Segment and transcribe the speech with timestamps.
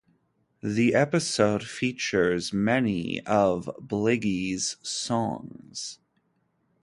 [0.63, 5.99] The episode features many of Blige's songs.